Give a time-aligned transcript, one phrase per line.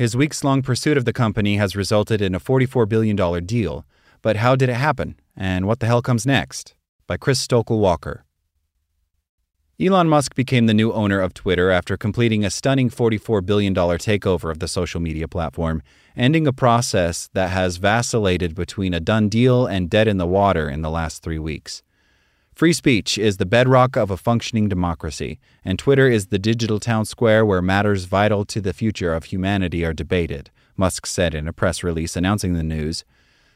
[0.00, 3.84] His weeks long pursuit of the company has resulted in a $44 billion deal.
[4.22, 5.20] But how did it happen?
[5.36, 6.74] And what the hell comes next?
[7.06, 8.24] By Chris Stokel Walker.
[9.78, 14.50] Elon Musk became the new owner of Twitter after completing a stunning $44 billion takeover
[14.50, 15.82] of the social media platform,
[16.16, 20.70] ending a process that has vacillated between a done deal and dead in the water
[20.70, 21.82] in the last three weeks.
[22.60, 27.06] Free speech is the bedrock of a functioning democracy, and Twitter is the digital town
[27.06, 31.54] square where matters vital to the future of humanity are debated, Musk said in a
[31.54, 33.02] press release announcing the news.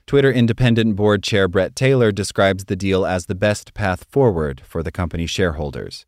[0.07, 4.83] Twitter independent board chair Bret Taylor describes the deal as the best path forward for
[4.83, 6.07] the company's shareholders.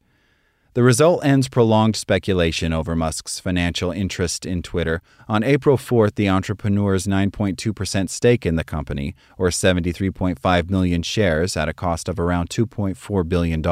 [0.76, 5.00] The result ends prolonged speculation over Musk's financial interest in Twitter.
[5.26, 11.70] On April 4th, the entrepreneur's 9.2% stake in the company, or 73.5 million shares at
[11.70, 13.62] a cost of around $2.4 billion,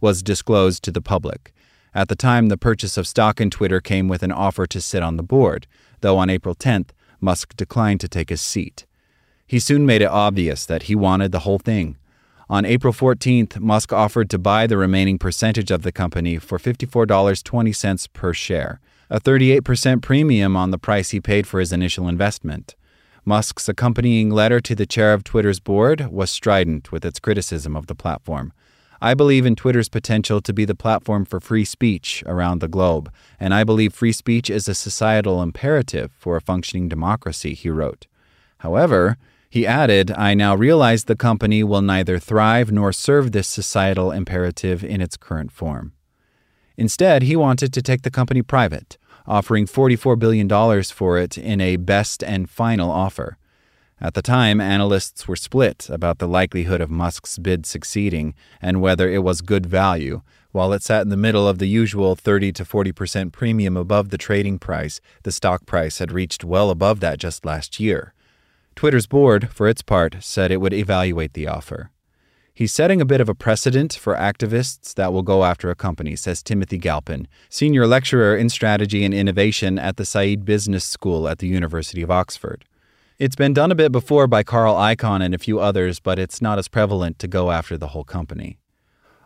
[0.00, 1.52] was disclosed to the public.
[1.94, 5.02] At the time, the purchase of stock in Twitter came with an offer to sit
[5.02, 5.66] on the board,
[6.00, 8.86] though on April 10th, Musk declined to take a seat.
[9.46, 11.98] He soon made it obvious that he wanted the whole thing.
[12.52, 18.12] On April 14th, Musk offered to buy the remaining percentage of the company for $54.20
[18.12, 22.76] per share, a 38% premium on the price he paid for his initial investment.
[23.24, 27.86] Musk's accompanying letter to the chair of Twitter's board was strident with its criticism of
[27.86, 28.52] the platform.
[29.00, 33.10] I believe in Twitter's potential to be the platform for free speech around the globe,
[33.40, 38.06] and I believe free speech is a societal imperative for a functioning democracy, he wrote.
[38.58, 39.16] However,
[39.52, 44.82] he added, I now realize the company will neither thrive nor serve this societal imperative
[44.82, 45.92] in its current form.
[46.78, 48.96] Instead, he wanted to take the company private,
[49.26, 50.48] offering $44 billion
[50.84, 53.36] for it in a best and final offer.
[54.00, 58.32] At the time, analysts were split about the likelihood of Musk's bid succeeding
[58.62, 60.22] and whether it was good value.
[60.52, 64.16] While it sat in the middle of the usual 30 to 40% premium above the
[64.16, 68.14] trading price, the stock price had reached well above that just last year.
[68.74, 71.90] Twitter's board, for its part, said it would evaluate the offer.
[72.54, 76.16] He's setting a bit of a precedent for activists that will go after a company,
[76.16, 81.38] says Timothy Galpin, senior lecturer in strategy and innovation at the Said Business School at
[81.38, 82.66] the University of Oxford.
[83.18, 86.42] It's been done a bit before by Carl Icahn and a few others, but it's
[86.42, 88.58] not as prevalent to go after the whole company.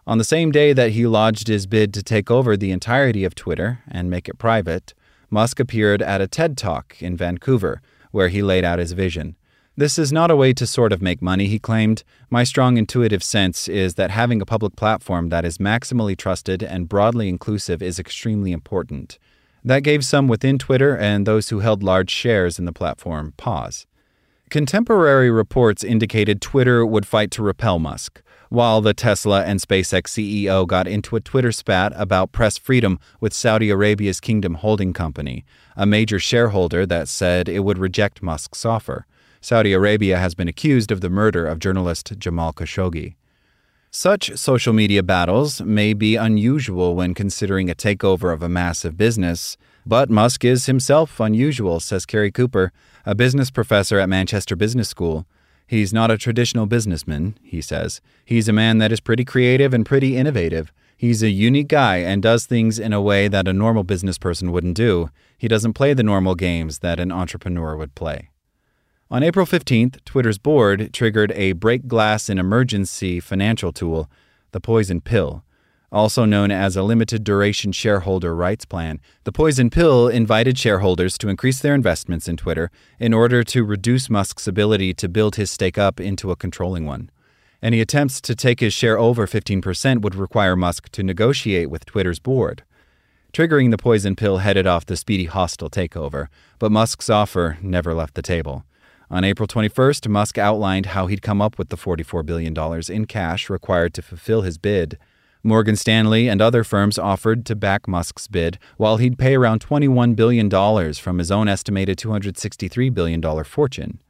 [0.06, 3.34] On the same day that he lodged his bid to take over the entirety of
[3.34, 4.94] Twitter and make it private,
[5.31, 7.82] Musk appeared at a TED Talk in Vancouver
[8.16, 9.36] where he laid out his vision.
[9.76, 12.02] This is not a way to sort of make money, he claimed.
[12.30, 16.88] My strong intuitive sense is that having a public platform that is maximally trusted and
[16.88, 19.18] broadly inclusive is extremely important.
[19.62, 23.86] That gave some within Twitter and those who held large shares in the platform pause.
[24.48, 30.66] Contemporary reports indicated Twitter would fight to repel Musk, while the Tesla and SpaceX CEO
[30.66, 35.44] got into a Twitter spat about press freedom with Saudi Arabia's Kingdom Holding Company,
[35.76, 39.06] a major shareholder that said it would reject Musk's offer.
[39.40, 43.14] Saudi Arabia has been accused of the murder of journalist Jamal Khashoggi.
[43.90, 49.56] Such social media battles may be unusual when considering a takeover of a massive business,
[49.87, 52.72] but Musk is himself unusual, says Cary Cooper,
[53.06, 55.26] a business professor at Manchester Business School.
[55.66, 58.00] He's not a traditional businessman, he says.
[58.24, 60.72] He's a man that is pretty creative and pretty innovative.
[60.96, 64.52] He's a unique guy and does things in a way that a normal business person
[64.52, 65.10] wouldn't do.
[65.36, 68.30] He doesn't play the normal games that an entrepreneur would play.
[69.10, 74.10] On April 15th, Twitter's board triggered a break glass in emergency financial tool,
[74.52, 75.44] the Poison Pill.
[75.93, 81.29] Also known as a limited duration shareholder rights plan, the Poison Pill invited shareholders to
[81.29, 85.79] increase their investments in Twitter in order to reduce Musk's ability to build his stake
[85.79, 87.11] up into a controlling one.
[87.62, 92.19] Any attempts to take his share over 15% would require Musk to negotiate with Twitter's
[92.19, 92.65] board.
[93.33, 96.29] Triggering the poison pill headed off the speedy hostile takeover,
[96.59, 98.65] but Musk's offer never left the table.
[99.11, 102.55] On April 21st, Musk outlined how he'd come up with the $44 billion
[102.88, 104.99] in cash required to fulfill his bid.
[105.46, 110.16] Morgan Stanley and other firms offered to back Musk's bid, while he'd pay around $21
[110.16, 110.50] billion
[110.94, 114.00] from his own estimated $263 billion fortune.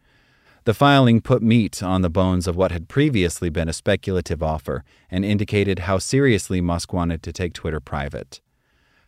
[0.65, 4.83] The filing put meat on the bones of what had previously been a speculative offer
[5.11, 8.41] and indicated how seriously Musk wanted to take Twitter private.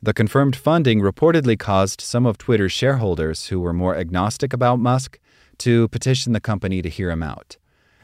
[0.01, 5.19] The confirmed funding reportedly caused some of Twitter's shareholders who were more agnostic about Musk
[5.59, 7.57] to petition the company to hear him out.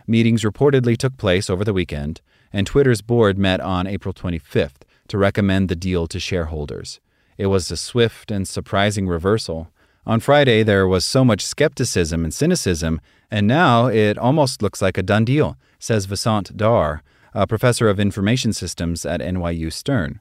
[0.07, 2.21] Meetings reportedly took place over the weekend,
[2.55, 7.01] and Twitter's board met on April 25th to recommend the deal to shareholders.
[7.37, 9.69] It was a swift and surprising reversal.
[10.07, 14.97] On Friday, there was so much skepticism and cynicism, and now it almost looks like
[14.97, 17.01] a done deal, says Vasant Dhar,
[17.35, 20.21] a professor of information systems at NYU Stern.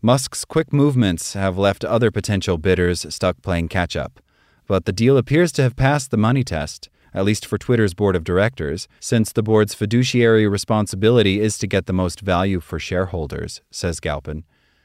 [0.00, 4.20] Musk's quick movements have left other potential bidders stuck playing catch up
[4.66, 8.14] but the deal appears to have passed the money test, at least for Twitter's board
[8.14, 13.62] of directors, since the board's fiduciary responsibility is to get the most value for shareholders,
[13.70, 14.44] says Galpin.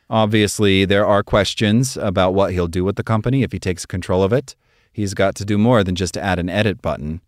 [0.09, 4.23] Obviously, there are questions about what he'll do with the company if he takes control
[4.23, 4.55] of it.
[4.93, 7.19] He's got to do more than just add an edit button.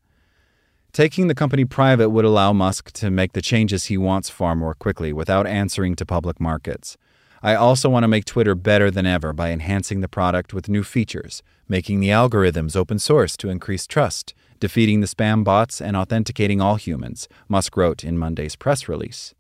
[0.94, 4.74] Taking the company private would allow Musk to make the changes he wants far more
[4.74, 6.98] quickly without answering to public markets.
[7.42, 10.84] I also want to make Twitter better than ever by enhancing the product with new
[10.84, 14.34] features, making the algorithms open source to increase trust,
[14.64, 19.34] defeating the spam bots, and authenticating all humans, Musk wrote in Monday's press release.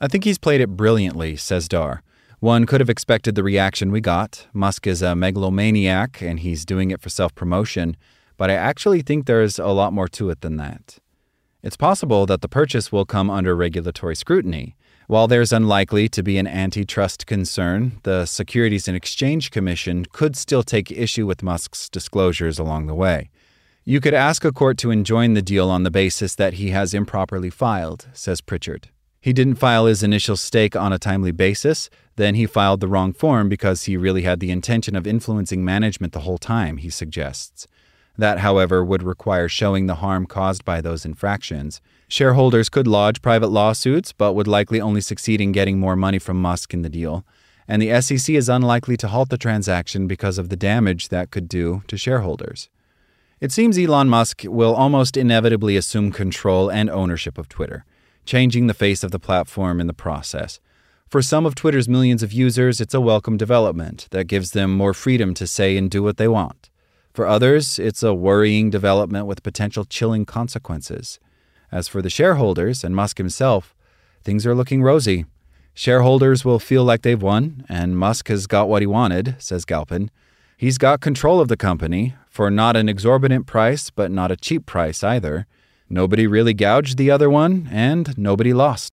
[0.00, 2.00] I think he's played it brilliantly, says Dhar.
[2.40, 4.46] One could have expected the reaction we got.
[4.54, 7.94] Musk is a megalomaniac and he's doing it for self promotion,
[8.38, 10.96] but I actually think there's a lot more to it than that.
[11.62, 14.76] It's possible that the purchase will come under regulatory scrutiny.
[15.08, 20.62] While there's unlikely to be an antitrust concern, the Securities and Exchange Commission could still
[20.62, 23.28] take issue with Musk's disclosures along the way.
[23.86, 26.94] You could ask a court to enjoin the deal on the basis that he has
[26.94, 28.88] improperly filed, says Pritchard.
[29.20, 33.12] He didn't file his initial stake on a timely basis, then he filed the wrong
[33.12, 37.66] form because he really had the intention of influencing management the whole time, he suggests.
[38.16, 43.48] That, however, would require showing the harm caused by those infractions, Shareholders could lodge private
[43.48, 47.24] lawsuits, but would likely only succeed in getting more money from Musk in the deal.
[47.66, 51.48] And the SEC is unlikely to halt the transaction because of the damage that could
[51.48, 52.68] do to shareholders.
[53.44, 57.84] It seems Elon Musk will almost inevitably assume control and ownership of Twitter,
[58.24, 60.60] changing the face of the platform in the process.
[61.08, 64.94] For some of Twitter's millions of users, it's a welcome development that gives them more
[64.94, 66.70] freedom to say and do what they want.
[67.12, 71.20] For others, it's a worrying development with potential chilling consequences.
[71.70, 73.74] As for the shareholders and Musk himself,
[74.22, 75.26] things are looking rosy.
[75.74, 80.10] Shareholders will feel like they've won, and Musk has got what he wanted, says Galpin.
[80.64, 84.64] He's got control of the company for not an exorbitant price, but not a cheap
[84.64, 85.46] price either.
[85.90, 88.90] Nobody really gouged the other one, and nobody lost.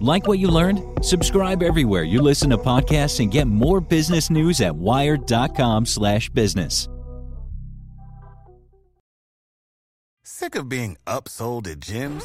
[0.00, 1.04] Like what you learned?
[1.04, 6.88] Subscribe everywhere you listen to podcasts and get more business news at wired.com/business.
[10.24, 12.24] Sick of being upsold at gyms?